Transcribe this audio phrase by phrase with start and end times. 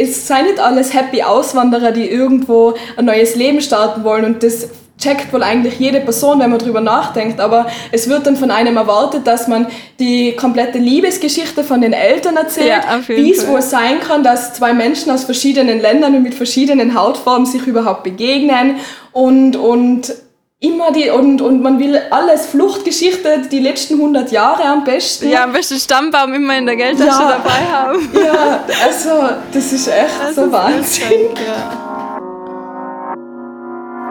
[0.00, 4.68] es seien nicht alles happy Auswanderer, die irgendwo ein neues Leben starten wollen und das
[5.00, 8.76] checkt wohl eigentlich jede Person, wenn man drüber nachdenkt, aber es wird dann von einem
[8.76, 9.66] erwartet, dass man
[9.98, 14.74] die komplette Liebesgeschichte von den Eltern erzählt, ja, wie es wohl sein kann, dass zwei
[14.74, 18.76] Menschen aus verschiedenen Ländern und mit verschiedenen Hautfarben sich überhaupt begegnen
[19.12, 20.12] und, und
[20.60, 25.30] immer die und, und man will alles Fluchtgeschichte die letzten 100 Jahre am besten.
[25.30, 28.10] Ja, am besten Stammbaum immer in der Geldtasche ja, dabei haben.
[28.20, 31.30] Ja, also das ist echt das so ist Wahnsinn.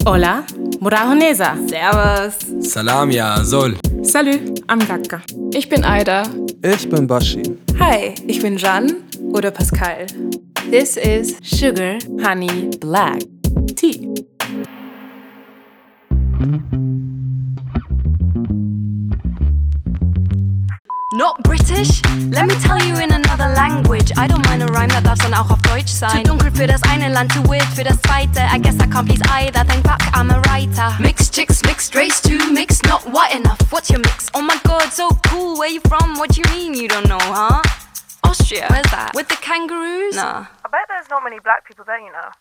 [0.08, 0.44] Hola,
[0.80, 1.56] Murahonesa.
[1.68, 2.38] Servus.
[2.72, 3.76] Salam, ja, Sol.
[4.02, 5.22] Salut, I'm Gakka.
[5.54, 6.24] Ich bin Aida.
[6.64, 7.44] Ich bin Bashi.
[7.80, 8.96] Hi, ich bin Jan
[9.34, 10.08] oder Pascal.
[10.72, 13.20] This is Sugar Honey Black
[13.76, 14.09] Tea.
[16.40, 16.48] Not
[21.44, 22.00] British?
[22.32, 24.14] Let me tell you in another language.
[24.16, 26.24] I don't mind a rhyme, that darf dann auch auf Deutsch sein.
[26.24, 28.40] Zu dunkel für das eine Land, too weird für das zweite.
[28.40, 30.96] I guess I can't please either, thank fuck, I'm a writer.
[31.02, 33.60] Mixed chicks, mixed race, too mixed, not white enough.
[33.70, 34.30] What's your mix?
[34.34, 36.18] Oh my god, so cool, where you from?
[36.18, 37.62] What do you mean you don't know, huh?
[38.24, 39.14] Austria, where's that?
[39.14, 40.16] With the kangaroos?
[40.16, 40.46] Nah.
[40.64, 42.32] I bet there's not many black people there, you know.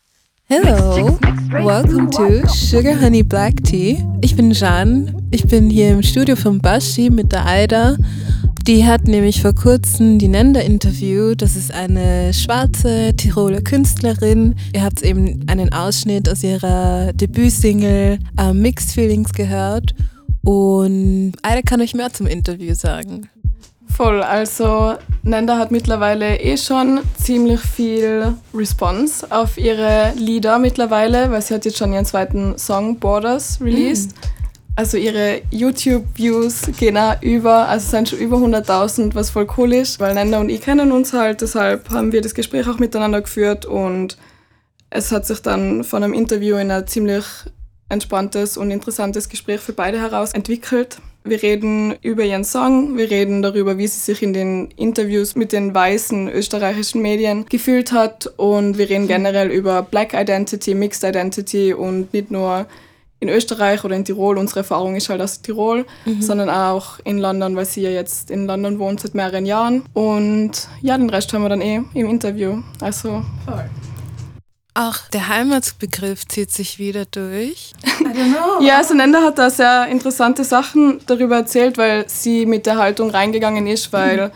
[0.49, 1.19] Hello,
[1.51, 4.05] welcome to Sugar Honey Black Tea.
[4.23, 7.97] Ich bin Jan, ich bin hier im Studio von Bashi mit der Aida
[8.69, 11.41] die hat nämlich vor kurzem die Nenda interviewt.
[11.41, 14.57] Das ist eine schwarze Tiroler Künstlerin.
[14.75, 19.95] Ihr habt eben einen Ausschnitt aus ihrer Debütsingle äh, Mixed Feelings gehört.
[20.45, 23.31] Und Aida kann euch mehr zum Interview sagen.
[23.94, 31.42] Voll, also Nenda hat mittlerweile eh schon ziemlich viel Response auf ihre Lieder mittlerweile, weil
[31.42, 34.12] sie hat jetzt schon ihren zweiten Song Borders released.
[34.12, 34.39] Mhm.
[34.77, 39.72] Also ihre YouTube-Views gehen auch über, also es sind schon über 100.000, was voll cool
[39.72, 43.20] ist, weil Nanda und ich kennen uns halt, deshalb haben wir das Gespräch auch miteinander
[43.20, 44.16] geführt und
[44.91, 47.25] es hat sich dann von einem Interview in ein ziemlich
[47.89, 50.98] entspanntes und interessantes Gespräch für beide heraus entwickelt.
[51.25, 55.53] Wir reden über ihren Song, wir reden darüber, wie sie sich in den Interviews mit
[55.53, 61.75] den weißen österreichischen Medien gefühlt hat und wir reden generell über Black Identity, Mixed Identity
[61.75, 62.67] und nicht nur
[63.21, 66.23] in Österreich oder in Tirol, unsere Erfahrung ist halt aus Tirol, mhm.
[66.23, 69.83] sondern auch in London, weil sie ja jetzt in London wohnt seit mehreren Jahren.
[69.93, 72.62] Und ja, den Rest haben wir dann eh im Interview.
[72.81, 73.69] Also voll.
[74.78, 77.72] Auch der Heimatbegriff zieht sich wieder durch.
[78.00, 78.65] I don't know.
[78.65, 83.66] ja, Sanenda hat da sehr interessante Sachen darüber erzählt, weil sie mit der Haltung reingegangen
[83.66, 84.31] ist, weil mhm.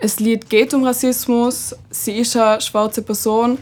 [0.00, 3.58] das Lied geht um Rassismus, sie ist eine schwarze Person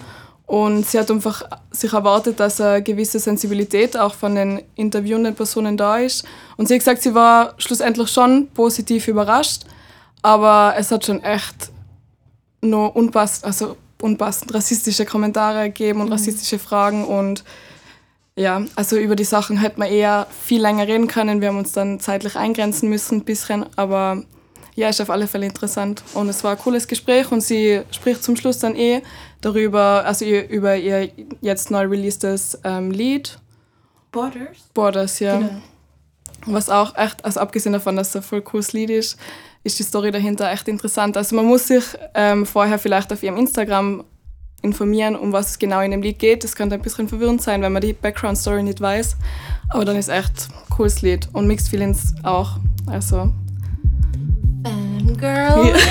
[0.47, 1.43] und sie hat einfach
[1.73, 6.25] sich erwartet, dass eine gewisse Sensibilität auch von den interviewenden Personen da ist.
[6.57, 9.65] Und sie hat gesagt, sie war schlussendlich schon positiv überrascht,
[10.23, 11.71] aber es hat schon echt
[12.63, 16.13] nur unpassend, also unpassend rassistische Kommentare gegeben und mhm.
[16.13, 17.45] rassistische Fragen und
[18.37, 21.41] ja, also über die Sachen hätte man eher viel länger reden können.
[21.41, 24.23] Wir haben uns dann zeitlich eingrenzen müssen, ein bisschen, aber
[24.77, 26.05] ja, ist auf alle Fälle interessant.
[26.15, 29.03] Und es war ein cooles Gespräch und sie spricht zum Schluss dann eh
[29.41, 31.11] darüber, also über ihr
[31.41, 33.41] jetzt neu releastes ähm, Lied.
[34.13, 34.57] Borders?
[34.73, 35.39] Borders, ja.
[35.39, 35.51] Genau.
[36.47, 39.19] Was auch echt, also abgesehen davon, dass es ein voll cooles Lied ist,
[39.69, 41.17] ist die Story dahinter echt interessant.
[41.17, 41.85] Also man muss sich
[42.15, 44.05] ähm, vorher vielleicht auf ihrem Instagram
[44.63, 46.43] informieren, um was es genau in dem Lied geht.
[46.43, 49.17] Das könnte ein bisschen verwirrend sein, wenn man die Background-Story nicht weiß.
[49.69, 51.29] Aber dann ist echt cooles Lied.
[51.33, 52.57] Und Mixed Feelings auch.
[52.87, 53.31] Also
[54.99, 55.75] Fangirl.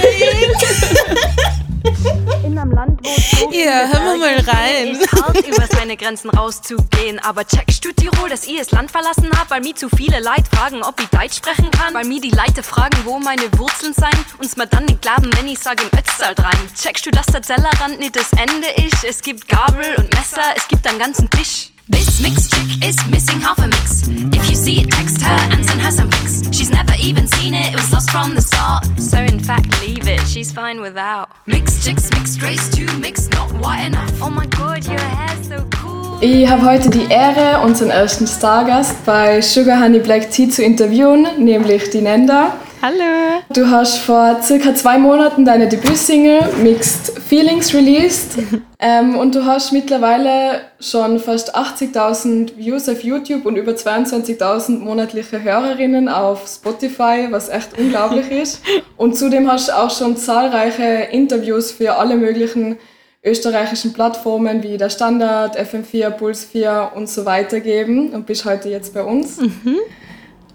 [2.44, 4.88] In einem Land, wo es so Ja, hören wir mal rein.
[4.88, 7.19] Ist hart, über seine Grenzen rauszugehen.
[7.19, 9.50] Aber checkst du Tirol, dass ich das Land verlassen hab?
[9.50, 11.94] Weil mir zu viele Leute fragen, ob ich Deutsch sprechen kann.
[11.94, 14.12] Weil mir die Leute fragen, wo meine Wurzeln sein.
[14.40, 16.59] Uns mir dann nicht glauben, wenn ich sage im Ötztal rein.
[16.75, 19.06] Checkst du, dass der Zellerrand nicht das Ende ist?
[19.06, 21.72] Es gibt Gabel und Messer, es gibt einen ganzen Tisch.
[21.89, 24.07] This mixed chick is missing half a mix.
[24.09, 26.43] If you see it, text her and send her some pics.
[26.51, 28.85] She's never even seen it, it was lost from the start.
[28.99, 31.29] So in fact, leave it, she's fine without.
[31.45, 34.11] Mixed chicks, mixed race, too mixed, not white enough.
[34.21, 36.17] Oh my god, your hair's so cool.
[36.19, 41.25] Ich habe heute die Ehre, unseren ersten Stargast bei Sugar Honey Black Tea zu interviewen,
[41.37, 42.53] nämlich die Nenda.
[42.79, 43.41] Hallo!
[43.52, 48.38] Du hast vor circa zwei Monaten deine Debütsingle Mixed Feelings released
[48.79, 55.41] ähm, und du hast mittlerweile schon fast 80.000 Views auf YouTube und über 22.000 monatliche
[55.41, 58.62] Hörerinnen auf Spotify, was echt unglaublich ist.
[58.97, 62.78] Und zudem hast du auch schon zahlreiche Interviews für alle möglichen
[63.24, 68.70] österreichischen Plattformen wie der Standard, FM4, Puls 4 und so weiter gegeben und bist heute
[68.70, 69.41] jetzt bei uns.
[69.41, 69.78] Mhm.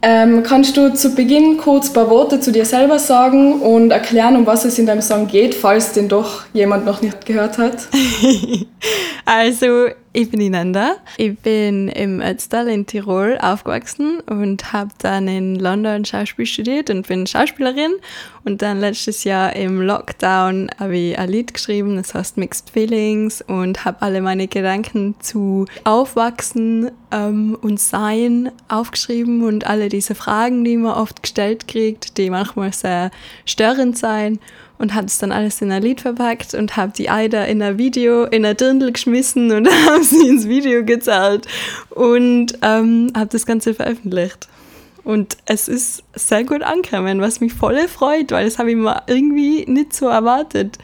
[0.04, 4.34] Ähm, kannst du zu Beginn kurz ein paar Worte zu dir selber sagen und erklären,
[4.34, 7.88] um was es in deinem Song geht, falls den doch jemand noch nicht gehört hat?
[9.25, 10.97] Also, ich bin Inanda.
[11.17, 17.09] Ich bin im Ötztal in Tirol aufgewachsen und habe dann in London Schauspiel studiert und
[17.09, 17.93] bin Schauspielerin.
[18.44, 23.41] Und dann letztes Jahr im Lockdown habe ich ein Lied geschrieben, das heißt Mixed Feelings
[23.41, 30.64] und habe alle meine Gedanken zu Aufwachsen ähm, und Sein aufgeschrieben und alle diese Fragen,
[30.64, 33.11] die man oft gestellt kriegt, die manchmal sehr
[33.47, 34.41] störend sein
[34.82, 37.79] und habe es dann alles in ein Lied verpackt und habe die Eider in ein
[37.79, 41.46] Video, in ein Dirndl geschmissen und habe sie ins Video gezahlt
[41.90, 44.49] und ähm, habe das Ganze veröffentlicht.
[45.05, 49.02] Und es ist sehr gut angekommen, was mich voll freut, weil das habe ich mir
[49.06, 50.79] irgendwie nicht so erwartet.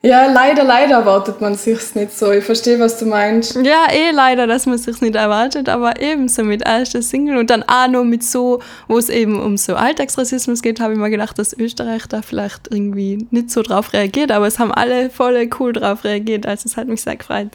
[0.00, 2.30] Ja, leider, leider erwartet man sich's nicht so.
[2.30, 3.56] Ich verstehe, was du meinst.
[3.56, 7.64] Ja, eh leider, dass man sich's nicht erwartet, aber ebenso mit erster Single und dann
[7.64, 11.36] auch noch mit so, wo es eben um so Alltagsrassismus geht, habe ich mir gedacht,
[11.36, 15.72] dass Österreich da vielleicht irgendwie nicht so drauf reagiert, aber es haben alle voll cool
[15.72, 17.50] drauf reagiert, also es hat mich sehr gefreut.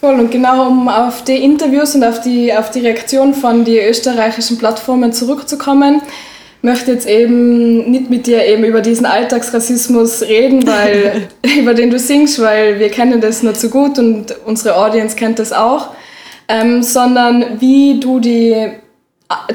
[0.00, 3.88] Voll und genau um auf die Interviews und auf die, auf die Reaktion von den
[3.88, 6.02] österreichischen Plattformen zurückzukommen,
[6.62, 11.28] möchte jetzt eben nicht mit dir eben über diesen Alltagsrassismus reden, weil,
[11.58, 15.38] über den du singst, weil wir kennen das nicht so gut und unsere Audience kennt
[15.38, 15.90] das auch,
[16.48, 18.72] ähm, sondern wie du die,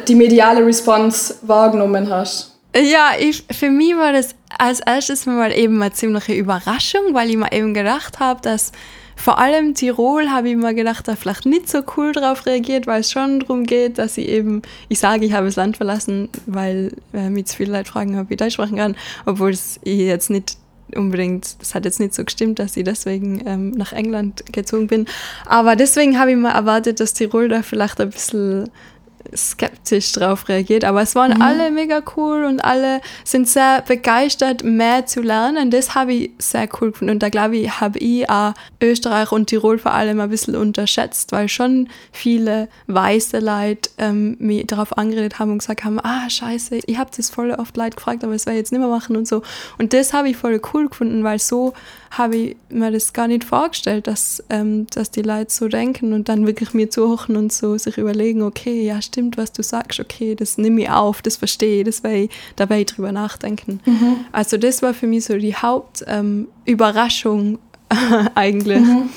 [0.07, 2.57] die mediale Response wahrgenommen hast.
[2.75, 7.37] Ja, ich, für mich war das als erstes mal eben eine ziemliche Überraschung, weil ich
[7.37, 8.71] mir eben gedacht habe, dass
[9.17, 13.01] vor allem Tirol habe ich mir gedacht, da vielleicht nicht so cool drauf reagiert, weil
[13.01, 16.93] es schon darum geht, dass ich eben, ich sage, ich habe das Land verlassen, weil
[17.13, 20.57] äh, mich zu viele Leute fragen, ob ich Deutsch sprechen kann, obwohl es jetzt nicht
[20.95, 25.07] unbedingt, das hat jetzt nicht so gestimmt, dass ich deswegen ähm, nach England gezogen bin.
[25.45, 28.69] Aber deswegen habe ich mal erwartet, dass Tirol da vielleicht ein bisschen
[29.35, 31.41] skeptisch drauf reagiert, aber es waren mhm.
[31.41, 35.71] alle mega cool und alle sind sehr begeistert, mehr zu lernen.
[35.71, 39.47] Das habe ich sehr cool gefunden und da glaube ich, habe ich auch Österreich und
[39.47, 45.39] Tirol vor allem ein bisschen unterschätzt, weil schon viele weiße Leute ähm, mich darauf angeredet
[45.39, 48.45] haben und gesagt haben, ah scheiße, ich habe das voll oft Leute gefragt, aber das
[48.45, 49.41] werde ich jetzt nicht mehr machen und so.
[49.77, 51.73] Und das habe ich voll cool gefunden, weil so
[52.11, 56.29] habe ich mir das gar nicht vorgestellt, dass, ähm, dass die Leute so denken und
[56.29, 60.35] dann wirklich mir zuhören und so sich überlegen, okay, ja stimmt, was du sagst, okay,
[60.35, 63.79] das nehme ich auf, das verstehe ich, das werde ich, da werde ich drüber nachdenken.
[63.85, 64.25] Mhm.
[64.31, 67.59] Also das war für mich so die Hauptüberraschung
[67.89, 67.89] ähm,
[68.35, 68.79] eigentlich.
[68.79, 69.09] Mhm.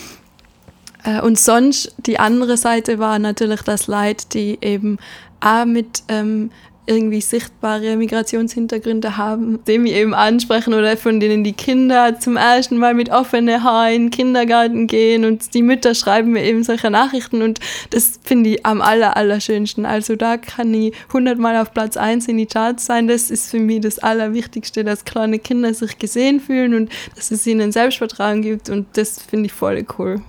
[1.05, 4.99] Äh, und sonst, die andere Seite war natürlich das Leid, die eben
[5.41, 6.51] auch mit ähm,
[6.91, 12.77] irgendwie sichtbare Migrationshintergründe haben, die mich eben ansprechen oder von denen die Kinder zum ersten
[12.79, 16.91] Mal mit offenen Haaren in den Kindergarten gehen und die Mütter schreiben mir eben solche
[16.91, 17.61] Nachrichten und
[17.91, 19.87] das finde ich am aller, allerschönsten.
[19.87, 23.07] Also da kann ich hundertmal auf Platz 1 in die Charts sein.
[23.07, 27.47] Das ist für mich das Allerwichtigste, dass kleine Kinder sich gesehen fühlen und dass es
[27.47, 30.21] ihnen Selbstvertrauen gibt und das finde ich voll cool.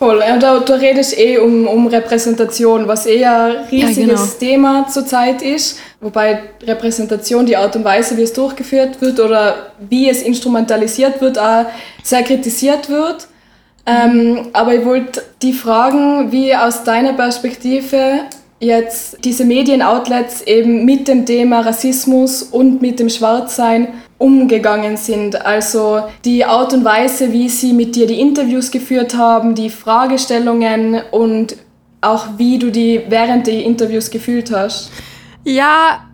[0.00, 4.38] Voll, ja, da, da redest eh um, um Repräsentation, was eher ein riesiges ja, genau.
[4.38, 5.78] Thema zurzeit ist.
[6.00, 11.38] Wobei Repräsentation, die Art und Weise, wie es durchgeführt wird oder wie es instrumentalisiert wird,
[11.38, 11.66] auch
[12.02, 13.28] sehr kritisiert wird.
[13.84, 18.20] Ähm, aber ich wollte die fragen, wie aus deiner Perspektive
[18.60, 25.44] jetzt diese Medienoutlets eben mit dem Thema Rassismus und mit dem Schwarzsein umgegangen sind.
[25.44, 31.00] Also die Art und Weise, wie sie mit dir die Interviews geführt haben, die Fragestellungen
[31.10, 31.56] und
[32.02, 34.90] auch wie du die während der Interviews gefühlt hast.
[35.44, 36.09] Ja,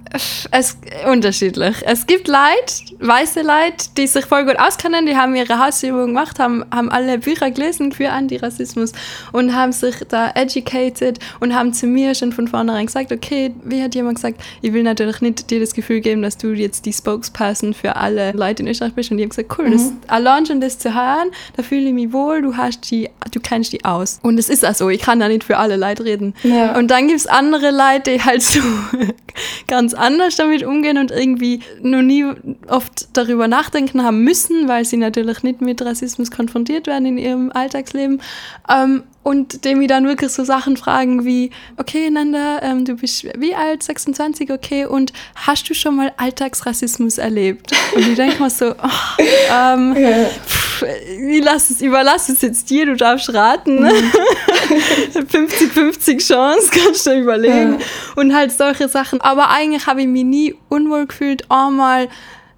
[0.51, 0.77] es
[1.11, 1.77] unterschiedlich.
[1.85, 6.39] Es gibt Leute, weiße Leute, die sich voll gut auskennen, die haben ihre Hausübungen gemacht,
[6.39, 8.93] haben, haben alle Bücher gelesen für Antirassismus
[9.33, 13.83] und haben sich da educated und haben zu mir schon von vornherein gesagt, okay, wie
[13.83, 16.93] hat jemand gesagt, ich will natürlich nicht dir das Gefühl geben, dass du jetzt die
[16.93, 19.73] Spokesperson für alle Leute in Österreich bist und die haben gesagt, cool, mhm.
[19.73, 23.41] das, allein schon das zu hören, da fühle ich mich wohl, du hast die, du
[23.41, 24.21] kennst die aus.
[24.23, 26.35] Und es ist also, ich kann da nicht für alle Leute reden.
[26.43, 26.77] Ja.
[26.77, 28.61] Und dann gibt es andere Leute, die halt so
[29.67, 32.25] ganz anders damit umgehen und irgendwie noch nie
[32.69, 37.51] oft darüber nachdenken haben müssen, weil sie natürlich nicht mit Rassismus konfrontiert werden in ihrem
[37.53, 38.21] Alltagsleben.
[38.69, 43.27] Ähm, und dem ich dann wirklich so Sachen fragen wie, okay, Nanda, ähm, du bist
[43.37, 43.83] wie alt?
[43.83, 47.73] 26, okay, und hast du schon mal Alltagsrassismus erlebt?
[47.97, 50.27] Und ich denke mal so, oh, ähm, ja.
[50.27, 50.85] pff,
[51.29, 53.85] ich lass es, überlasse es jetzt dir, du darfst raten.
[53.85, 56.19] 50-50 mhm.
[56.19, 57.81] Chance, kannst du überlegen.
[57.81, 57.87] Ja.
[58.15, 59.21] Und halt solche Sachen.
[59.21, 62.07] Aber eigentlich habe ich mich nie unwohl gefühlt, einmal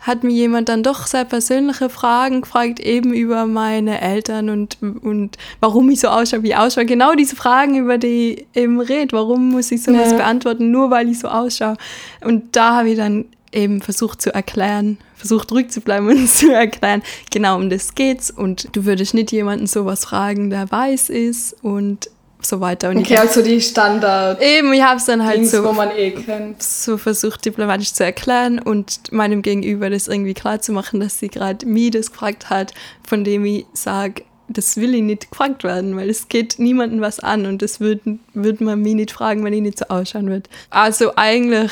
[0.09, 5.37] hat mir jemand dann doch sehr persönliche Fragen gefragt, eben über meine Eltern und, und
[5.61, 6.87] warum ich so ausschaue, wie ich ausschaue.
[6.87, 9.17] Genau diese Fragen, über die ich eben rede.
[9.17, 10.17] Warum muss ich sowas Ja.
[10.17, 11.77] beantworten, nur weil ich so ausschaue?
[12.23, 16.53] Und da habe ich dann eben versucht zu erklären, versucht ruhig zu bleiben und zu
[16.53, 21.57] erklären, genau um das geht's und du würdest nicht jemanden sowas fragen, der weiß ist
[21.63, 22.91] und so weiter.
[22.91, 24.41] Und Okay, ich also die Standard.
[24.43, 26.15] eben, ich habe es dann halt Dings, so wo man eh
[26.59, 31.29] so versucht, diplomatisch zu erklären und meinem Gegenüber das irgendwie klar zu machen, dass sie
[31.29, 32.75] gerade mir das gefragt hat,
[33.07, 37.21] von dem ich sage, das will ich nicht gefragt werden, weil es geht niemandem was
[37.21, 40.49] an und das würde würd man mich nicht fragen, wenn ich nicht so ausschauen würde.
[40.71, 41.71] Also eigentlich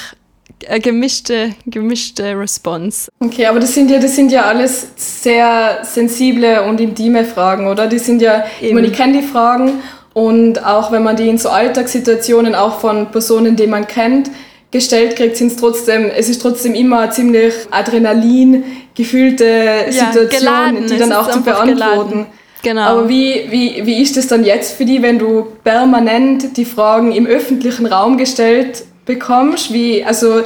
[0.69, 3.11] eine gemischte, gemischte Response.
[3.21, 7.87] Okay, aber das sind ja, das sind ja alles sehr sensible und intime Fragen, oder?
[7.87, 9.83] Die sind ja, ich meine, ich kenne die Fragen
[10.17, 14.31] und auch wenn man die in so Alltagssituationen auch von Personen, die man kennt,
[14.71, 20.87] gestellt kriegt, sind es trotzdem, es ist trotzdem immer eine ziemlich Adrenalin gefüllte Situation, geladen.
[20.87, 21.75] die dann auch zu beantworten.
[21.75, 22.27] geladen.
[22.63, 22.81] Genau.
[22.81, 27.13] Aber wie, wie, wie ist es dann jetzt für dich, wenn du permanent die Fragen
[27.13, 29.71] im öffentlichen Raum gestellt bekommst?
[29.71, 30.45] Wie, also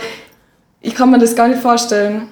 [0.81, 2.23] ich kann mir das gar nicht vorstellen.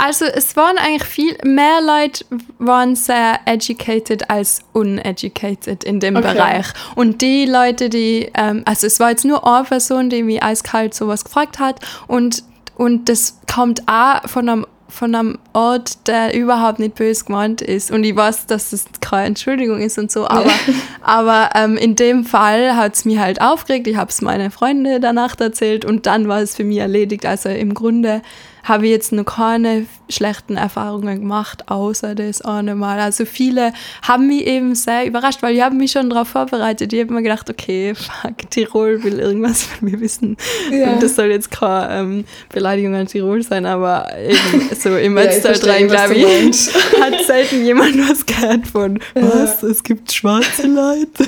[0.00, 2.24] Also es waren eigentlich viel mehr Leute
[2.60, 6.34] waren sehr educated als uneducated in dem Okay.
[6.34, 6.66] Bereich.
[6.94, 10.94] Und die Leute, die, ähm, also es war jetzt nur eine Person, die mich eiskalt
[10.94, 12.44] sowas gefragt hat und,
[12.76, 17.90] und das kommt auch von einem von einem Ort, der überhaupt nicht böse gemeint ist.
[17.90, 20.50] Und ich weiß, dass das keine Entschuldigung ist und so, aber,
[21.02, 23.86] aber ähm, in dem Fall hat es mich halt aufgeregt.
[23.86, 27.26] Ich habe es meine Freunde danach erzählt und dann war es für mich erledigt.
[27.26, 28.22] Also im Grunde
[28.68, 32.98] habe ich jetzt noch keine schlechten Erfahrungen gemacht, außer das eine Mal.
[33.00, 33.72] Also viele
[34.06, 36.92] haben mich eben sehr überrascht, weil ich habe mich schon darauf vorbereitet.
[36.92, 40.36] Ich habe mir gedacht, okay, fuck, Tirol will irgendwas von mir wissen.
[40.70, 40.92] Ja.
[40.92, 45.24] Und das soll jetzt keine ähm, Beleidigung an Tirol sein, aber eben so im Ja,
[45.24, 50.66] Ötztal verstehe, rein, glaube ich, hat selten jemand was gehört von, was, es gibt schwarze
[50.66, 51.24] Leute.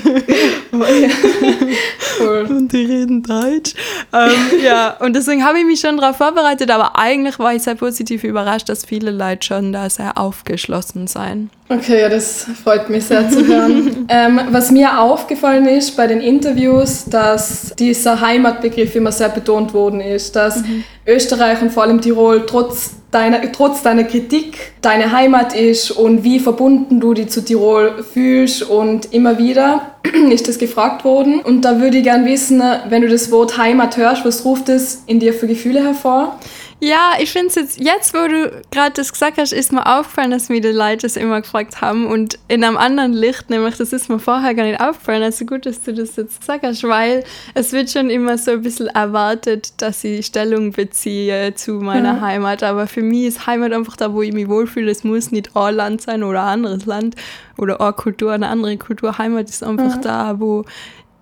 [2.18, 2.46] Cool.
[2.48, 3.74] Und die reden Deutsch.
[4.12, 7.74] Ähm, ja, und deswegen habe ich mich schon darauf vorbereitet, aber eigentlich war ich sehr
[7.74, 11.50] positiv überrascht, dass viele Leute schon da sehr aufgeschlossen sein.
[11.68, 14.06] Okay, ja, das freut mich sehr zu hören.
[14.08, 20.00] ähm, was mir aufgefallen ist bei den Interviews, dass dieser Heimatbegriff immer sehr betont worden
[20.00, 20.64] ist, dass
[21.06, 26.38] Österreich und vor allem Tirol trotz deiner, trotz deiner Kritik deine Heimat ist und wie
[26.38, 29.94] verbunden du dich zu Tirol fühlst und immer wieder
[30.30, 31.40] ist das gefragt worden.
[31.40, 35.02] Und da würde ich gern wissen, wenn du das Wort Heimat hörst, was ruft es
[35.06, 36.38] in dir für Gefühle hervor?
[36.82, 40.30] Ja, ich finde es jetzt, jetzt wo du gerade das gesagt hast, ist mir aufgefallen,
[40.30, 43.92] dass mir die Leute das immer gefragt haben und in einem anderen Licht, nämlich das
[43.92, 47.22] ist mir vorher gar nicht aufgefallen, also gut, dass du das jetzt gesagt hast, weil
[47.52, 52.62] es wird schon immer so ein bisschen erwartet, dass ich Stellung beziehe zu meiner Heimat,
[52.62, 55.74] aber für mich ist Heimat einfach da, wo ich mich wohlfühle, es muss nicht ein
[55.74, 57.14] Land sein oder ein anderes Land
[57.58, 60.64] oder eine Kultur, eine andere Kultur, Heimat ist einfach da, wo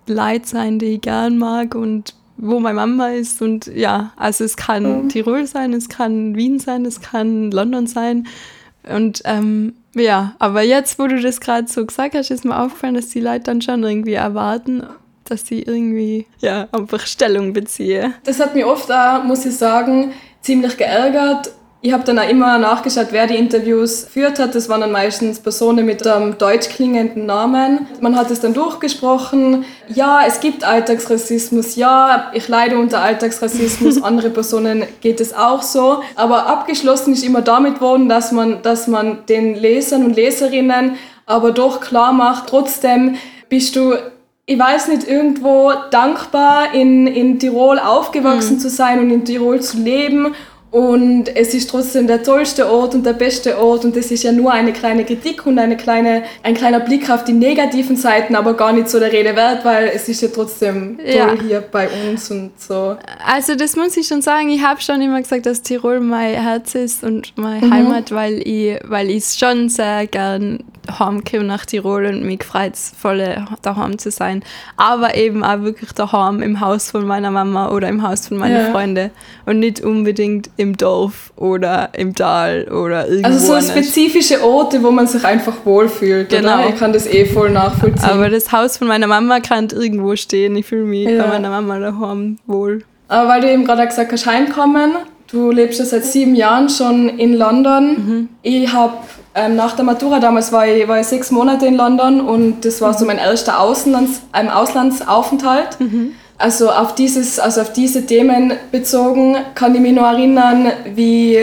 [0.07, 4.57] Leute sein, die ich gern mag und wo meine Mama ist und ja, also es
[4.57, 8.27] kann Tirol sein, es kann Wien sein, es kann London sein
[8.83, 12.95] und ähm, ja, aber jetzt, wo du das gerade so gesagt hast, ist mir aufgefallen,
[12.95, 14.83] dass die Leute dann schon irgendwie erwarten,
[15.25, 18.13] dass ich irgendwie ja einfach Stellung beziehe.
[18.23, 21.51] Das hat mich oft auch, muss ich sagen, ziemlich geärgert.
[21.81, 24.53] Ich habe dann auch immer nachgeschaut, wer die Interviews geführt hat.
[24.53, 27.87] Das waren dann meistens Personen mit einem deutsch klingenden Namen.
[28.01, 29.63] Man hat es dann durchgesprochen.
[29.87, 31.77] Ja, es gibt Alltagsrassismus.
[31.77, 34.03] Ja, ich leide unter Alltagsrassismus.
[34.03, 36.03] Andere Personen geht es auch so.
[36.15, 41.53] Aber abgeschlossen ist immer damit worden, dass man, dass man den Lesern und Leserinnen aber
[41.53, 43.15] doch klar macht, trotzdem
[43.47, 43.93] bist du
[44.45, 49.77] ich weiß nicht, irgendwo dankbar in, in Tirol aufgewachsen zu sein und in Tirol zu
[49.77, 50.33] leben.
[50.71, 54.31] Und es ist trotzdem der tollste Ort und der beste Ort und das ist ja
[54.31, 58.53] nur eine kleine Kritik und eine kleine, ein kleiner Blick auf die negativen Seiten, aber
[58.53, 61.33] gar nicht so der Rede wert, weil es ist ja trotzdem toll Ja.
[61.41, 62.97] hier bei uns und so.
[63.25, 66.75] Also das muss ich schon sagen, ich habe schon immer gesagt, dass Tirol mein Herz
[66.75, 70.59] ist und meine Heimat, weil ich weil ich schon sehr gern
[70.97, 73.23] heimkomme nach Tirol und mich freut es voll
[73.61, 74.43] daheim zu sein.
[74.77, 78.65] Aber eben auch wirklich daheim im Haus von meiner Mama oder im Haus von meinen
[78.65, 78.71] Ja.
[78.71, 79.11] Freunden
[79.45, 83.69] und nicht unbedingt im Dorf oder im Tal oder irgendwo Also so anders.
[83.69, 86.29] spezifische Orte, wo man sich einfach wohlfühlt.
[86.29, 86.59] Genau.
[86.59, 86.69] Oder?
[86.69, 88.09] Ich kann das eh voll nachvollziehen.
[88.09, 90.55] Aber das Haus von meiner Mama kann irgendwo stehen.
[90.55, 91.23] Ich fühle mich Ja.
[91.23, 92.83] bei meiner Mama daheim wohl.
[93.07, 94.91] Aber weil du eben gerade gesagt hast, heimkommen,
[95.31, 98.29] du lebst ja seit sieben Jahren schon in London.
[98.43, 98.93] Ich habe
[99.35, 102.81] ähm, nach der Matura, damals war ich, war ich sechs Monate in London und das
[102.81, 105.77] war so mein erster Auslands, ähm, Auslandsaufenthalt.
[106.37, 111.37] Also auf, dieses, also auf diese Themen bezogen kann ich mich noch erinnern, wie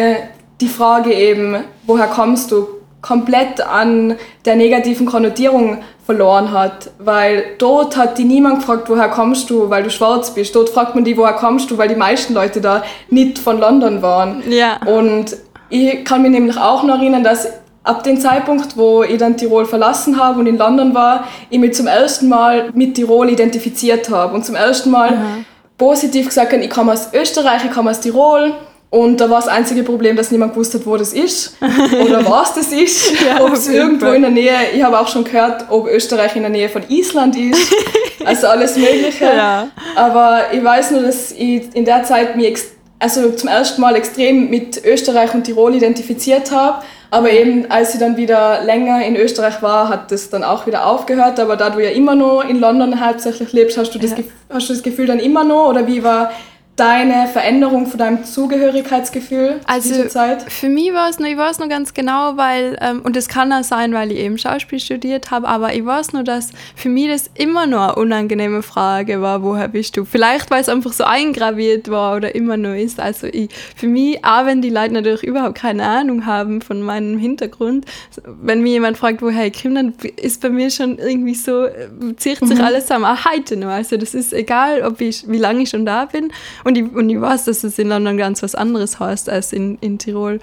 [0.61, 2.67] die Frage eben, woher kommst du,
[3.03, 4.17] komplett an
[4.47, 6.91] der negativen Konnotierung verloren hat.
[6.99, 10.57] Weil dort hat die niemand gefragt, woher kommst du, weil du schwarz bist.
[10.57, 14.03] Dort fragt man die, woher kommst du, weil die meisten Leute da nicht von London
[14.03, 14.43] waren.
[14.49, 14.81] Ja.
[14.87, 15.37] Und
[15.69, 17.49] ich kann mich nämlich auch noch erinnern, dass
[17.87, 21.75] ab dem Zeitpunkt, wo ich dann Tirol verlassen habe und in London war, ich mich
[21.75, 25.45] zum ersten Mal mit Tirol identifiziert habe und zum ersten Mal Mhm.
[25.79, 28.53] positiv gesagt habe, ich komme aus Österreich, ich komme aus Tirol.
[28.89, 31.57] Und da war das einzige Problem, dass niemand gewusst hat, wo das ist
[32.05, 33.13] oder was das ist.
[33.41, 36.51] ob es irgendwo in der Nähe, ich habe auch schon gehört, ob Österreich in der
[36.51, 37.73] Nähe von Island ist.
[38.25, 39.25] Also alles Mögliche.
[39.25, 39.69] Ja.
[39.95, 42.59] Aber ich weiß nur, dass ich in der Zeit mich
[42.99, 46.83] also zum ersten Mal extrem mit Österreich und Tirol identifiziert habe.
[47.17, 50.85] Aber eben, als ich dann wieder länger in Österreich war, hat das dann auch wieder
[50.85, 51.41] aufgehört.
[51.41, 54.19] Aber da du ja immer noch in London hauptsächlich lebst, hast du das, Ja.
[54.51, 55.71] Hast du das Gefühl dann immer noch?
[55.71, 56.31] Oder wie war
[56.77, 60.43] deine Veränderung von deinem Zugehörigkeitsgefühl Also zu dieser Zeit?
[60.43, 63.51] für mich war es nur, ich weiß nur ganz genau, weil, ähm, und das kann
[63.53, 67.09] auch sein, weil ich eben Schauspiel studiert habe, aber ich weiß nur, dass für mich
[67.09, 70.05] das immer nur eine unangenehme Frage war, woher bist du?
[70.05, 73.01] Vielleicht, weil es einfach so eingraviert war oder immer nur ist.
[73.01, 77.17] Also ich, für mich, auch wenn die Leute natürlich überhaupt keine Ahnung haben von meinem
[77.17, 77.87] Hintergrund,
[78.25, 81.89] wenn mir jemand fragt, woher ich komme, dann ist bei mir schon irgendwie so, äh,
[82.17, 83.69] zieht sich alles zusammen, auch heute noch.
[83.69, 86.31] Also das ist egal, ob ich, wie lange ich schon da bin
[86.67, 89.79] und ich, und ich weiß, dass es in London ganz was anderes heißt als in,
[89.81, 90.41] in Tirol.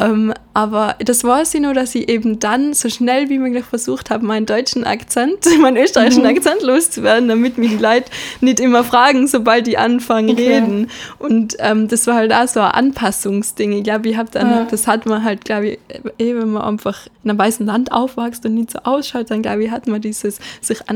[0.00, 4.08] Ähm, aber das weiß ich nur, dass ich eben dann so schnell wie möglich versucht
[4.10, 8.04] habe, meinen deutschen Akzent, meinen österreichischen Akzent loszuwerden, damit mir die Leute
[8.40, 10.52] nicht immer fragen, sobald die anfangen Okay.
[10.58, 10.90] reden.
[11.18, 13.72] Und ähm, das war halt auch so ein Anpassungsding.
[13.72, 14.64] Ich glaube, ich habe dann, Ja.
[14.66, 15.78] das hat man halt, glaube ich,
[16.18, 19.64] eh, wenn man einfach in einem weißen Land aufwächst und nicht so ausschaut, dann glaube
[19.64, 20.88] ich, hat man dieses sich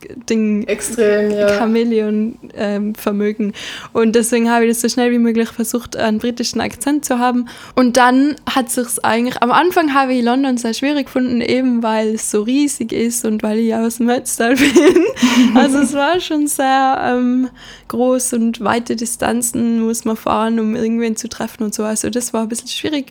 [0.00, 1.48] Anpassungsding Extrem, ja.
[1.58, 3.52] Chamäleon-Vermögen.
[3.92, 7.48] und deswegen habe ich das so schnell wie möglich versucht, einen britischen Akzent zu haben.
[7.74, 12.14] Und dann hat sich's eigentlich, am Anfang habe ich London sehr schwierig gefunden, eben weil
[12.14, 15.04] es so riesig ist und weil ich aus dem Ötztal bin.
[15.54, 17.50] also es war schon sehr ähm,
[17.88, 21.84] groß und weite Distanzen muss man fahren, um irgendwen zu treffen und so.
[21.84, 23.06] Also das war ein bisschen schwierig.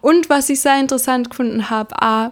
[0.00, 2.30] Und was ich sehr interessant gefunden habe, auch,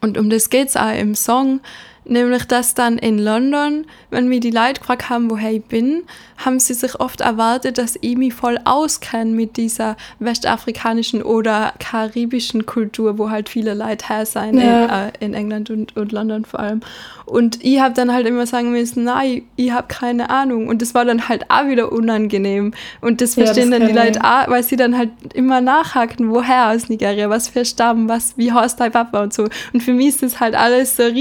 [0.00, 1.60] und um das geht es auch im Song,
[2.08, 6.02] nämlich dass dann in London, wenn mir die Leute gefragt haben, woher ich bin,
[6.44, 12.66] haben sie sich oft erwartet, dass ich mich voll auskenne mit dieser westafrikanischen oder karibischen
[12.66, 14.84] Kultur, wo halt viele Leute her sein, Ja.
[14.84, 16.80] in, äh, in England und, und London vor allem.
[17.24, 20.68] Und ich habe dann halt immer sagen müssen, nein, ich habe keine Ahnung.
[20.68, 22.72] Und das war dann halt auch wieder unangenehm.
[23.00, 26.30] Und das Ja, das verstehen dann die Leute auch, weil sie dann halt immer nachhaken,
[26.30, 29.48] woher aus Nigeria, was für Stamm, was, wie heißt dein Papa und so.
[29.72, 31.14] Und für mich ist das halt alles so ein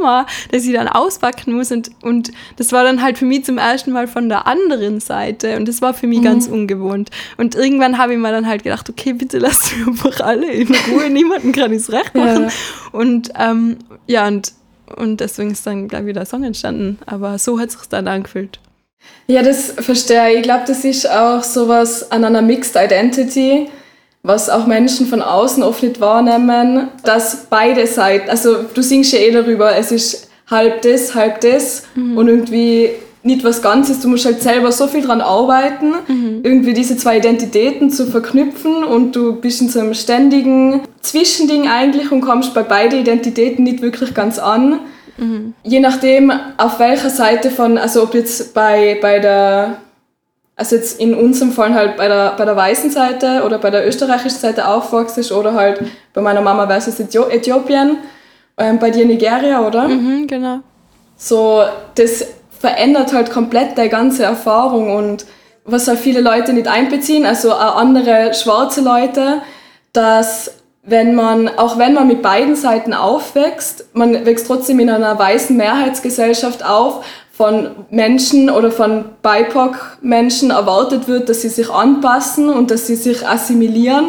[0.00, 1.70] Riesentrauma, dass ich dann auspacken muss.
[1.70, 5.56] Und, und das war dann halt für mich zum ersten Mal von der anderen Seite.
[5.56, 7.10] Und das war für mich ganz ungewohnt.
[7.36, 10.74] Und irgendwann habe ich mir dann halt gedacht, okay, bitte lasst mich einfach alle in
[10.90, 12.44] Ruhe, niemanden kann ich es recht machen.
[12.44, 12.50] Ja.
[12.92, 14.52] Und ähm, ja, und,
[14.96, 16.98] und deswegen ist dann gleich wieder ein Song entstanden.
[17.06, 18.58] Aber so hat es sich dann angefühlt.
[19.28, 20.38] Ja, das verstehe ich.
[20.38, 23.68] Ich glaube, das ist auch sowas an einer Mixed Identity,
[24.22, 29.18] was auch Menschen von außen oft nicht wahrnehmen, dass beide Seiten, also du singst ja
[29.18, 31.84] eh darüber, es ist halb das, halb das
[32.16, 32.90] und irgendwie
[33.22, 34.00] nicht was Ganzes.
[34.00, 35.94] Du musst halt selber so viel dran arbeiten,
[36.42, 42.10] irgendwie diese zwei Identitäten zu verknüpfen und du bist in so einem ständigen Zwischending eigentlich
[42.12, 44.80] und kommst bei beiden Identitäten nicht wirklich ganz an.
[45.62, 49.76] Je nachdem, auf welcher Seite von, also ob jetzt bei, bei der,
[50.60, 53.88] also jetzt in unserem Fall halt bei der, bei der weißen Seite oder bei der
[53.88, 57.96] österreichischen Seite aufwachst ist oder halt bei meiner Mama wäre es Äthiopien,
[58.58, 59.88] ähm, bei dir Nigeria, oder?
[59.88, 60.58] Mhm, genau.
[61.16, 61.62] So,
[61.94, 62.26] das
[62.58, 65.24] verändert halt komplett deine ganze Erfahrung und
[65.64, 69.40] was halt viele Leute nicht einbeziehen, also auch andere schwarze Leute,
[69.94, 75.18] dass wenn man, auch wenn man mit beiden Seiten aufwächst, man wächst trotzdem in einer
[75.18, 77.02] weißen Mehrheitsgesellschaft auf,
[77.40, 83.26] von Menschen oder von BIPOC-Menschen erwartet wird, dass sie sich anpassen und dass sie sich
[83.26, 84.08] assimilieren.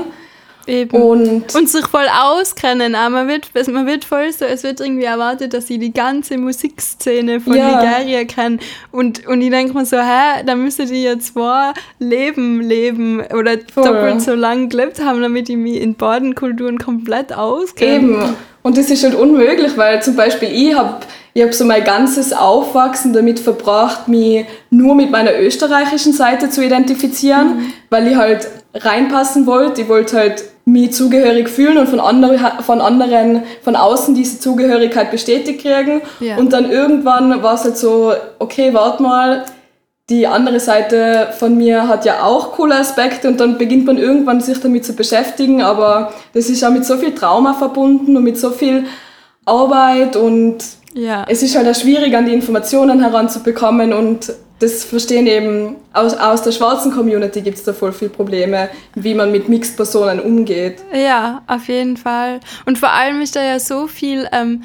[0.68, 1.02] Eben.
[1.02, 2.94] Und Und sich voll auskennen.
[2.94, 6.38] Aber man wird, man wird voll so, es wird irgendwie erwartet, dass sie die ganze
[6.38, 7.82] Musikszene von Ja.
[7.82, 8.60] Nigeria kennen.
[8.92, 13.54] Und, und ich denke mir so, hä, da müsste die ja zwei Leben leben oder
[13.74, 13.86] Voll.
[13.86, 17.96] doppelt so lang gelebt haben, damit ich mich in beiden Kulturen komplett auskenne.
[17.96, 18.34] Eben.
[18.62, 20.98] Und das ist halt unmöglich, weil zum Beispiel ich habe
[21.34, 26.64] ich hab so mein ganzes Aufwachsen damit verbracht, mich nur mit meiner österreichischen Seite zu
[26.64, 29.82] identifizieren, weil ich halt reinpassen wollte.
[29.82, 35.12] Ich wollte halt mich zugehörig fühlen und von, andere, von anderen von außen diese Zugehörigkeit
[35.12, 36.02] bestätigt kriegen.
[36.20, 36.38] Ja.
[36.38, 39.46] Und dann irgendwann war es halt so, okay, warte mal,
[40.10, 44.42] die andere Seite von mir hat ja auch coole Aspekte und dann beginnt man irgendwann
[44.42, 48.38] sich damit zu beschäftigen, aber das ist auch mit so viel Trauma verbunden und mit
[48.38, 48.86] so viel
[49.46, 50.58] Arbeit und
[50.94, 51.26] Ja.
[51.28, 56.44] es ist halt auch schwierig, an die Informationen heranzubekommen und das verstehen eben, aus, aus
[56.44, 60.84] der schwarzen Community gibt es da voll viele Probleme, wie man mit Mixed-Personen umgeht.
[60.94, 62.40] Ja, auf jeden Fall.
[62.66, 64.62] Und vor allem ist da ja so viel ähm,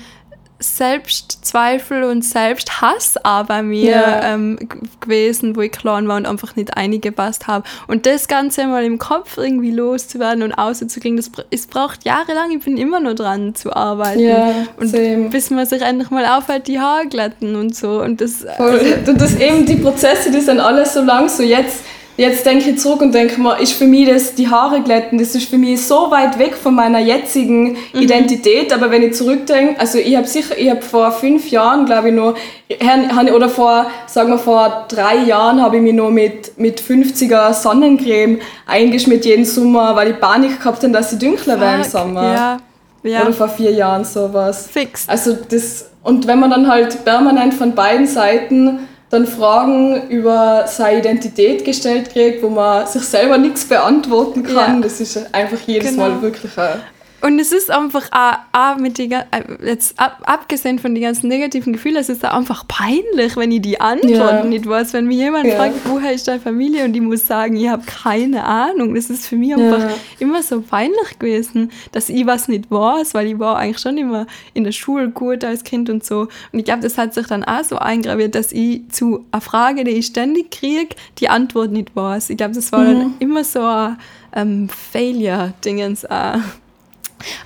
[0.59, 4.35] Selbstzweifel und Selbsthass auch bei mir Ja.
[4.35, 4.59] ähm,
[5.01, 7.65] gewesen, wo ich klein war und einfach nicht eingepasst habe.
[7.87, 12.51] Und das Ganze mal im Kopf irgendwie loszuwerden und auszukriegen, das es braucht jahrelang.
[12.57, 14.21] Ich bin immer noch dran zu arbeiten.
[14.21, 15.29] Ja, und same.
[15.29, 18.01] bis man sich endlich mal aufhört, die Haare glätten und so.
[18.01, 18.99] Und das, Voll.
[19.07, 21.29] Und das eben, die Prozesse, die sind alle so lang.
[21.29, 21.85] So jetzt,
[22.17, 25.35] jetzt denke ich zurück und denke mir, ist für mich das, die Haare glätten, das
[25.35, 28.73] ist für mich so weit weg von meiner jetzigen Identität.
[28.73, 32.15] Aber wenn ich zurückdenke, also ich habe sicher, ich habe vor fünf Jahren, glaube ich,
[32.15, 32.35] noch,
[33.35, 38.41] oder vor, sagen wir vor drei Jahren, habe ich mich noch mit, mit 50er Sonnencreme
[38.67, 42.23] eingeschmiert jeden Sommer, weil ich Panik gehabt habe, dass ich dunkler werde im Sommer.
[42.33, 42.57] Ja,
[43.03, 43.23] ja.
[43.23, 44.69] Oder vor vier Jahren sowas.
[44.69, 45.09] fix.
[45.09, 50.99] Also das, und wenn man dann halt permanent von beiden Seiten dann Fragen über seine
[50.99, 54.81] Identität gestellt kriegt, wo man sich selber nichts beantworten kann, Ja.
[54.83, 56.09] das ist einfach jedes Genau.
[56.09, 56.81] Mal wirklich ein
[57.23, 59.25] Und es ist einfach auch, auch mit die, äh,
[59.65, 63.63] jetzt ab, abgesehen von den ganzen negativen Gefühlen, es ist auch einfach peinlich, wenn ich
[63.63, 64.45] die Antworten Ja.
[64.45, 64.93] nicht weiß.
[64.93, 65.57] Wenn mir jemand Ja.
[65.57, 68.95] fragt, woher ist deine Familie und ich muss sagen, ich habe keine Ahnung.
[68.95, 69.95] Das ist für mich einfach Ja.
[70.19, 74.27] immer so peinlich gewesen, dass ich was nicht weiß, weil ich war eigentlich schon immer
[74.53, 76.29] in der Schule gut als Kind und so.
[76.53, 79.85] Und ich glaube, das hat sich dann auch so eingraviert, dass ich zu einer Frage,
[79.85, 82.31] die ich ständig kriege, die Antwort nicht weiß.
[82.31, 82.99] Ich glaube, das war Mhm.
[82.99, 83.97] dann immer so ein
[84.35, 86.37] ähm, Failure-Dingens auch.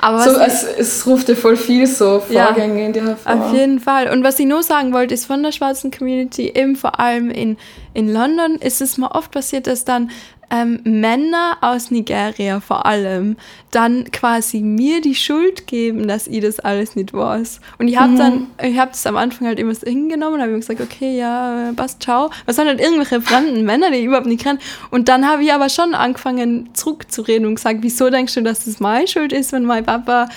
[0.00, 2.46] Aber so, es, es ruft ja voll viel so Ja.
[2.46, 3.34] Vorgänge in dir hervor.
[3.34, 4.10] auf jeden Fall.
[4.10, 7.56] Und was ich nur sagen wollte, ist von der schwarzen Community, eben vor allem in,
[7.94, 10.11] in London, ist es mal oft passiert, dass dann
[10.50, 13.37] ähm, Männer aus Nigeria vor allem
[13.70, 17.61] dann quasi mir die Schuld geben, dass ich das alles nicht weiß.
[17.79, 20.59] Und ich habe dann, ich habe das am Anfang halt immer so hingenommen, habe mir
[20.59, 22.31] gesagt, okay, ja, passt, ciao.
[22.46, 24.59] Was sind halt irgendwelche fremden Männer, die ich überhaupt nicht kenne.
[24.90, 28.81] Und dann habe ich aber schon angefangen zurückzureden und gesagt, wieso denkst du, dass das
[28.81, 30.29] meine Schuld ist, wenn mein Papa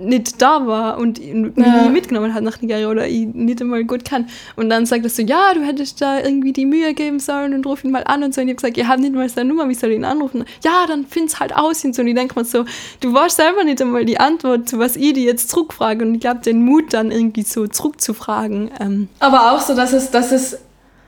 [0.00, 1.88] nicht da war und ihn Ja.
[1.88, 4.28] mitgenommen hat nach Nigeria oder ich nicht einmal gut kann.
[4.56, 7.66] Und dann sagt er so, ja, du hättest da irgendwie die Mühe geben sollen und
[7.66, 8.40] ruf ihn mal an und so.
[8.40, 10.44] Und ich habe gesagt, ihr habt nicht mal seine Nummer, wie soll ich ihn anrufen?
[10.64, 12.02] Ja, dann find's halt aus und so.
[12.02, 12.64] Und ich denke mir so,
[13.00, 16.04] du weißt selber nicht einmal die Antwort, zu was ich dir jetzt zurückfrage.
[16.04, 18.70] Und ich glaube, den Mut dann irgendwie so zurückzufragen.
[18.80, 20.58] Ähm, Aber auch so, dass es, dass es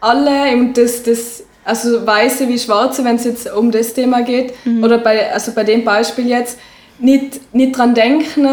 [0.00, 4.52] alle und das, das also Weiße wie Schwarze, wenn es jetzt um das Thema geht,
[4.64, 4.82] Mhm.
[4.82, 6.58] oder bei, also bei dem Beispiel jetzt,
[7.02, 8.48] nicht, nicht dran denken,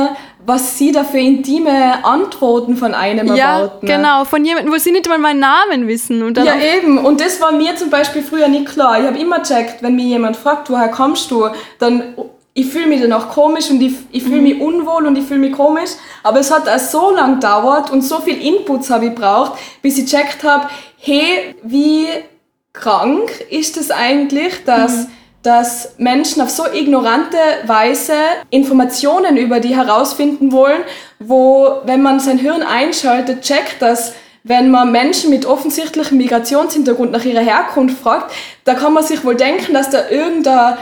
[0.46, 3.86] was sie da für intime Antworten von einem ja, erwarten.
[3.86, 6.24] genau, von jemandem, wo sie nicht mal meinen Namen wissen.
[6.24, 6.98] Und Ja, eben.
[6.98, 9.00] Und das war mir zum Beispiel früher nicht klar.
[9.00, 12.16] Ich habe immer checkt, wenn mir jemand fragt, woher kommst du, dann
[12.54, 15.54] ich fühle mich danach komisch und ich, ich fühle mich unwohl und ich fühle mich
[15.54, 15.92] komisch.
[16.24, 19.98] Aber es hat auch so lang gedauert und so viel Inputs habe ich braucht, bis
[19.98, 22.08] ich checkt habe, hey, wie
[22.74, 25.08] krank ist es eigentlich, dass,
[25.44, 28.14] dass Menschen auf so ignorante Weise
[28.50, 30.82] Informationen über die herausfinden wollen,
[31.20, 37.24] wo, wenn man sein Hirn einschaltet, checkt, dass wenn man Menschen mit offensichtlichem Migrationshintergrund nach
[37.26, 38.32] ihrer Herkunft fragt,
[38.64, 40.78] da kann man sich wohl denken, dass da irgendeine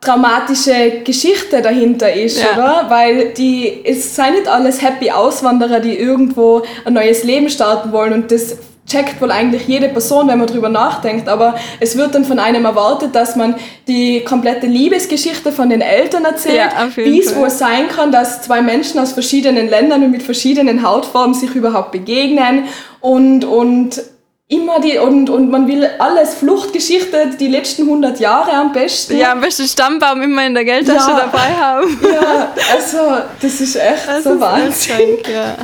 [0.00, 2.52] traumatische Geschichte dahinter ist, Ja.
[2.54, 2.86] oder?
[2.90, 8.12] Weil die, es seien nicht alles happy Auswanderer, die irgendwo ein neues Leben starten wollen
[8.12, 12.24] und das checkt wohl eigentlich jede Person, wenn man drüber nachdenkt, aber es wird dann
[12.24, 13.54] von einem erwartet, dass man
[13.86, 18.60] die komplette Liebesgeschichte von den Eltern erzählt, Ja, wie es wohl sein kann, dass zwei
[18.60, 22.64] Menschen aus verschiedenen Ländern und mit verschiedenen Hautfarben sich überhaupt begegnen
[23.00, 24.02] und, und
[24.48, 29.16] immer die, und, und man will alles Fluchtgeschichte, die letzten 100 Jahre am besten.
[29.16, 31.20] ja, am besten Stammbaum immer in der Geldtasche Ja.
[31.20, 31.98] dabei haben.
[32.12, 32.98] Ja, also
[33.40, 35.18] das ist echt Das so Wahnsinn.
[35.32, 35.54] ja.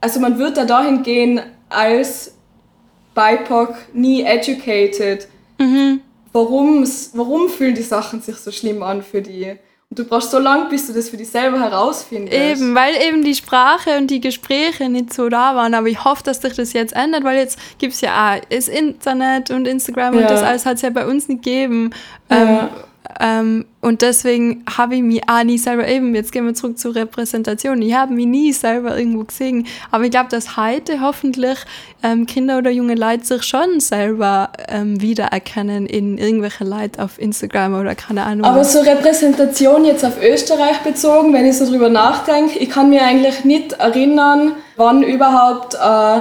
[0.00, 2.32] Also man wird da dahin gehen als
[3.14, 5.28] BIPOC nie educated.
[6.32, 9.56] Warum's, warum fühlen die Sachen sich so schlimm an für die?
[9.90, 12.32] Und du brauchst so lange, bis du das für dich selber herausfindest.
[12.32, 15.74] Eben, weil eben die Sprache und die Gespräche nicht so da waren.
[15.74, 18.68] Aber ich hoffe, dass sich das jetzt ändert, weil jetzt gibt es ja auch das
[18.68, 20.20] Internet und Instagram Ja.
[20.20, 21.90] und das alles hat es ja bei uns nicht gegeben.
[22.30, 22.36] Ja.
[22.36, 22.68] Ähm,
[23.22, 26.94] ähm, und deswegen habe ich mich auch nie selber, eben, jetzt gehen wir zurück zur
[26.94, 29.66] Repräsentation, ich habe mich nie selber irgendwo gesehen.
[29.90, 31.58] Aber ich glaube, dass heute hoffentlich
[32.02, 37.78] ähm, Kinder oder junge Leute sich schon selber ähm, wiedererkennen in irgendwelche Leute auf Instagram
[37.78, 38.46] oder keine Ahnung.
[38.46, 43.02] Aber so Repräsentation jetzt auf Österreich bezogen, wenn ich so drüber nachdenke, ich kann mir
[43.02, 46.20] eigentlich nicht erinnern, wann überhaupt äh,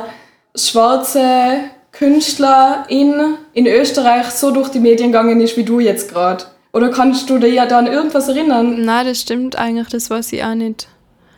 [0.54, 1.60] schwarze
[1.94, 6.44] Künstlerin in Österreich so durch die Medien gegangen ist wie du jetzt gerade?
[6.72, 8.76] Oder kannst du dir ja da an irgendwas erinnern?
[8.80, 10.88] Na, das stimmt eigentlich, das weiß ich auch nicht.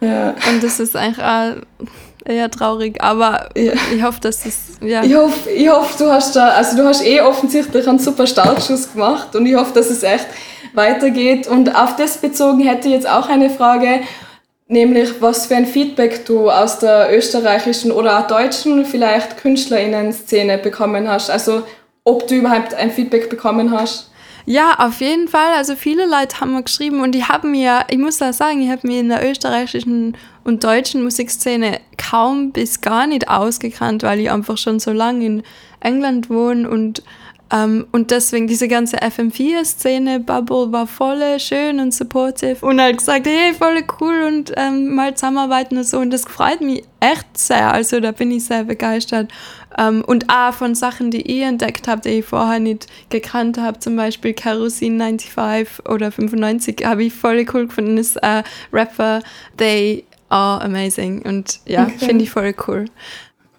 [0.02, 0.36] Ja.
[0.50, 1.54] Und das ist eigentlich auch
[2.26, 3.74] eher traurig, aber Ja.
[3.96, 5.04] ich hoffe, dass das, ja.
[5.04, 8.92] Ich hoffe, ich hoffe, du hast da, also du hast eh offensichtlich einen super Startschuss
[8.94, 10.28] gemacht und ich hoffe, dass es echt
[10.74, 11.48] weitergeht.
[11.48, 14.02] Und auf das bezogen hätte ich jetzt auch eine Frage,
[14.68, 21.08] nämlich was für ein Feedback du aus der österreichischen oder auch deutschen vielleicht KünstlerInnen-Szene bekommen
[21.10, 21.30] hast.
[21.30, 21.64] Also
[22.04, 24.11] ob du überhaupt ein Feedback bekommen hast.
[24.46, 25.54] Ja, auf jeden Fall.
[25.56, 28.70] Also viele Leute haben mir geschrieben und die haben mir, ich muss da sagen, ich
[28.70, 34.32] habe mir in der österreichischen und deutschen Musikszene kaum bis gar nicht ausgekannt, weil ich
[34.32, 35.44] einfach schon so lange in
[35.80, 37.04] England wohne und
[37.52, 43.28] ähm, und deswegen diese ganze FM4-Szene, Bubble war voll schön und supportive und halt gesagt,
[43.28, 46.00] hey, voll cool und ähm, mal zusammenarbeiten und so.
[46.00, 49.32] Und das freut mich echt sehr, also da bin ich sehr begeistert.
[49.78, 53.80] Ähm, und auch von Sachen, die ich entdeckt habe, die ich vorher nicht gekannt habe,
[53.80, 59.22] zum Beispiel Kerosene 95 oder 95, habe ich voll cool gefunden, ist äh, Rapper,
[59.58, 61.22] they are amazing.
[61.24, 62.06] Und ja, Okay.
[62.06, 62.86] finde ich voll cool.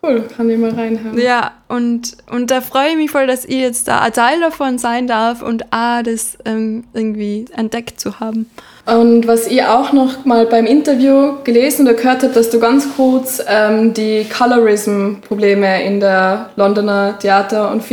[0.05, 1.17] Cool, kann ich mal reinhören.
[1.17, 4.79] Ja, und, und da freue ich mich voll, dass ich jetzt da ein Teil davon
[4.79, 8.51] sein darf und auch das ähm, irgendwie entdeckt zu haben.
[8.85, 12.97] Und was ich auch noch mal beim Interview gelesen oder gehört habe, dass du ganz
[12.97, 17.85] kurz ähm, die Colorism-Probleme in der Londoner Theater- und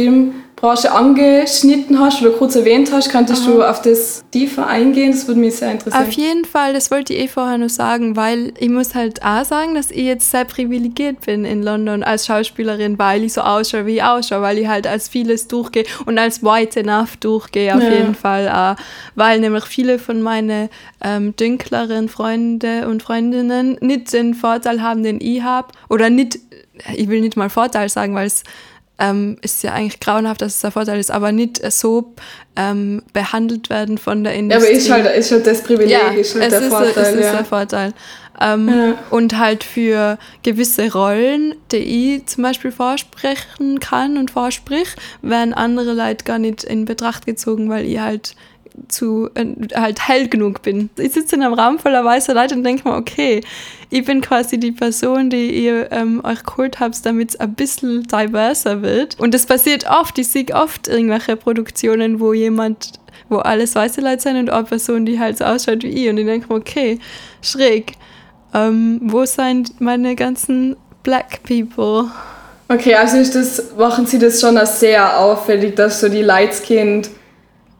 [0.60, 3.10] Filmbranche angeschnitten hast oder kurz erwähnt hast.
[3.10, 5.12] Könntest du auf das tiefer eingehen?
[5.12, 6.04] Das würde mich sehr interessieren.
[6.06, 9.46] Auf jeden Fall, das wollte ich eh vorher nur sagen, weil ich muss halt auch
[9.46, 13.86] sagen, dass ich jetzt sehr privilegiert bin in London als Schauspielerin, weil ich so ausschaue,
[13.86, 17.82] wie ich ausschaue, weil ich halt als vieles durchgehe und als white enough durchgehe auf
[17.82, 17.90] Ja.
[17.92, 18.76] jeden Fall auch,
[19.16, 20.70] weil nämlich viele von meinen
[21.04, 26.40] ähm, dünkleren Freunde und Freundinnen nicht den Vorteil haben, den ich habe oder nicht,
[26.96, 28.44] ich will nicht mal Vorteil sagen, weil es
[29.00, 32.14] ähm, ist ja eigentlich grauenhaft, dass es ein Vorteil ist, aber nicht so
[32.56, 34.68] ähm, behandelt werden von der ja, Industrie.
[34.68, 37.04] aber ist halt, ist halt das Privileg, ist halt der ist, Vorteil.
[37.04, 37.32] es ist ja.
[37.32, 37.94] der Vorteil.
[38.42, 38.98] Ähm, Ja.
[39.10, 45.94] Und halt für gewisse Rollen, die ich zum Beispiel vorsprechen kann und vorsprich, werden andere
[45.94, 48.36] Leute gar nicht in Betracht gezogen, weil ich halt
[48.88, 50.90] zu äh, halt hell genug bin.
[50.98, 53.42] Ich sitze in einem Raum voller weißer Leute und denke mir, okay,
[53.90, 58.04] ich bin quasi die Person, die ihr ähm, euch geholt habt, damit es ein bisschen
[58.04, 59.20] diverser wird.
[59.20, 60.18] Und das passiert oft.
[60.20, 62.94] Ich sehe oft irgendwelche Produktionen, wo jemand,
[63.30, 66.10] wo alles weiße Leute sind und eine Person, die halt so ausschaut wie ich.
[66.10, 67.00] Und ich denke mir, okay,
[67.42, 67.94] schräg.
[68.54, 72.10] Ähm, wo sind meine ganzen Black People?
[72.72, 76.22] Okay, also das, machen sie das schon als sehr auffällig, dass so die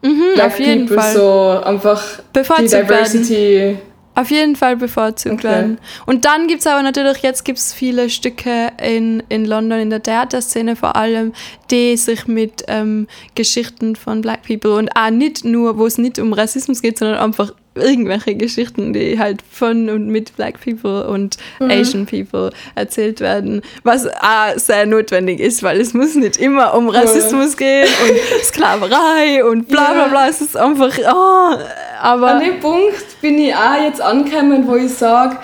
[0.02, 1.14] Light-Skinned Black Mhm, auf jeden People Fall.
[1.14, 2.86] so einfach die Bevorzugt werden.
[2.88, 3.78] Diversity
[4.16, 5.44] Auf jeden Fall bevorzugt Okay.
[5.44, 5.78] werden.
[6.04, 9.90] Und dann gibt es aber natürlich, jetzt gibt es viele Stücke in, in London, in
[9.90, 11.32] der Theaterszene vor allem,
[11.70, 16.18] die sich mit ähm, Geschichten von Black People und auch nicht nur, wo es nicht
[16.18, 21.36] um Rassismus geht, sondern einfach irgendwelche Geschichten, die halt von und mit Black People und
[21.60, 26.88] Asian People erzählt werden, was auch sehr notwendig ist, weil es muss nicht immer um
[26.88, 30.28] Rassismus gehen und Sklaverei und bla bla bla.
[30.28, 31.56] Es ist einfach, oh,
[32.00, 32.32] aber...
[32.32, 35.36] An dem Punkt bin ich auch jetzt angekommen, wo ich sage,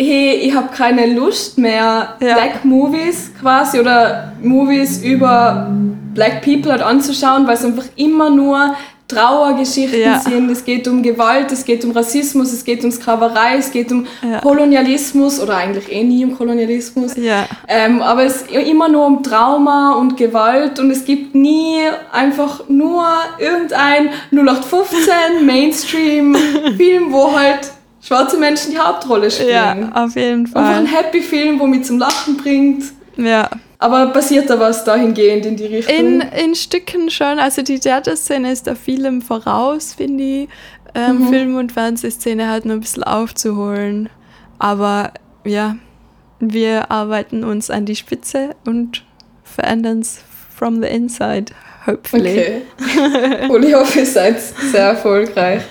[0.00, 2.34] hey, ich habe keine Lust mehr, Ja.
[2.34, 5.70] Black Movies quasi oder Movies über
[6.14, 8.74] Black People halt anzuschauen, weil es einfach immer nur
[9.10, 10.20] Trauergeschichten Ja.
[10.20, 10.50] sind.
[10.50, 14.06] Es geht um Gewalt, es geht um Rassismus, es geht um Sklaverei, es geht um
[14.22, 14.40] Ja.
[14.40, 17.16] Kolonialismus oder eigentlich eh nie um Kolonialismus.
[17.16, 17.46] Ja.
[17.68, 21.78] Ähm, aber es ist immer nur um Trauma und Gewalt und es gibt nie
[22.12, 23.04] einfach nur
[23.38, 27.70] irgendein 0815 Mainstream-Film, wo halt
[28.02, 29.50] schwarze Menschen die Hauptrolle spielen.
[29.50, 30.74] Ja, auf jeden Einfach Fall.
[30.74, 32.84] ein Happy-Film, wo mich zum Lachen bringt.
[33.16, 33.48] Ja.
[33.80, 35.96] Aber passiert da was dahingehend in die Richtung?
[35.96, 37.38] In, in Stücken schon.
[37.38, 40.48] Also die Theaterszene ist da vielem voraus, finde ich.
[40.94, 44.10] Ähm, Film- und Fernsehszene hat nur ein bisschen aufzuholen.
[44.58, 45.12] Aber
[45.44, 45.76] ja,
[46.40, 49.02] wir arbeiten uns an die Spitze und
[49.44, 50.20] verändern es
[50.54, 51.52] from the inside,
[51.86, 52.62] hopefully.
[52.78, 53.48] Okay.
[53.48, 55.62] Und ich hoffe, ihr seid sehr erfolgreich.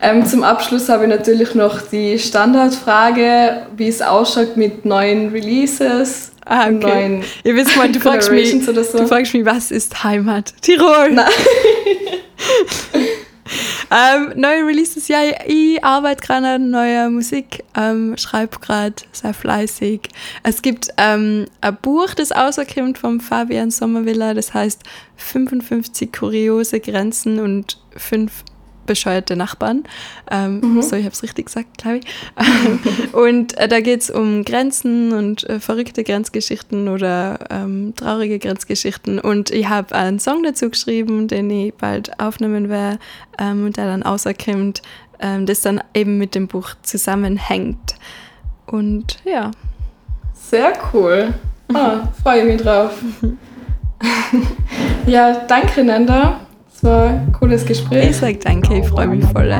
[0.00, 6.30] Ähm, zum Abschluss habe ich natürlich noch die Standardfrage, wie es ausschaut mit neuen Releases.
[6.48, 6.76] Ah, okay.
[6.78, 8.72] neuen Ihr wisst mal, du fragst mich, so.
[8.72, 10.54] du fragst mich, was ist Heimat?
[10.62, 11.10] Tirol.
[11.10, 11.26] Nein.
[13.90, 20.08] Ähm, neue Releases, ja, ich arbeite gerade an neuer Musik, ähm, schreibe gerade sehr fleißig.
[20.42, 24.82] Es gibt ähm, ein Buch, das rauskommt vom Fabian Sommervilla, das heißt
[25.16, 28.44] 55 kuriose Grenzen und fünf
[28.88, 29.84] bescheuerte Nachbarn.
[30.30, 33.14] Ähm, So, ich habe es richtig gesagt, glaube ich.
[33.14, 39.20] und äh, da geht es um Grenzen und äh, verrückte Grenzgeschichten oder ähm, traurige Grenzgeschichten.
[39.20, 42.98] Und ich habe einen Song dazu geschrieben, den ich bald aufnehmen werde
[43.38, 44.82] ähm, und der dann auserkommt,
[45.20, 47.94] ähm, das dann eben mit dem Buch zusammenhängt.
[48.66, 49.52] Und ja.
[50.34, 51.34] Sehr cool.
[51.74, 52.98] Ah, freue mich drauf.
[55.06, 56.40] ja, danke, Nanda.
[56.78, 58.16] Es war ein cooles Ich Gespräch.
[58.16, 59.52] sage danke, ich freue mich voll.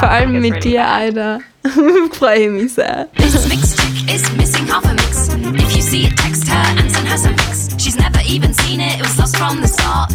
[0.00, 1.38] Vor allem mit dir, Aida.
[2.12, 3.06] freue ich mich sehr.
[3.16, 5.28] This mixed chick is missing half a mix.
[5.28, 7.68] If you see it, text her and send her some pics.
[7.78, 10.10] She's never even seen it, it was lost from the start.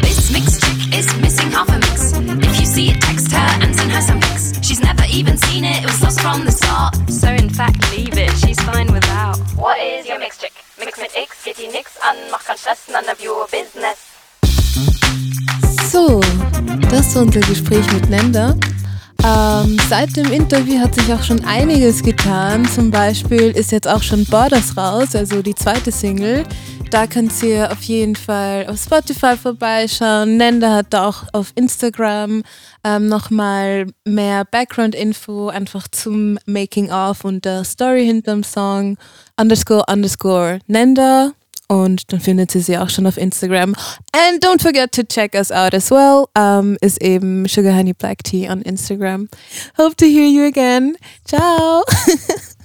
[0.00, 2.12] This mixed chick is missing half a mix.
[2.14, 4.52] If you see it, text her and send her some pics.
[4.62, 6.94] She's never even seen it, it was lost from the start.
[7.10, 9.38] So in fact, leave it, she's fine without.
[9.56, 10.47] What is your chick?
[12.68, 13.96] Stress, none of your business.
[15.90, 16.20] So,
[16.90, 18.54] das war unser Gespräch mit Nenda.
[19.24, 22.66] Ähm, seit dem Interview hat sich auch schon einiges getan.
[22.66, 26.44] Zum Beispiel ist jetzt auch schon Borders raus, also die zweite Single.
[26.90, 30.36] Da könnt ihr auf jeden Fall auf Spotify vorbeischauen.
[30.36, 32.42] Nenda hat da auch auf Instagram
[32.84, 38.96] ähm, nochmal mehr Background-Info einfach zum Making-of und der Story hinterm Song.
[39.38, 41.32] Underscore, underscore, Nenda.
[41.68, 43.74] Und dann findet ihr sie auch schon auf Instagram.
[44.12, 46.24] And don't forget to check us out as well.
[46.36, 49.28] Um, ist eben Sugar Honey Black Tea on Instagram.
[49.76, 50.96] Hope to hear you again.
[51.24, 51.84] Ciao.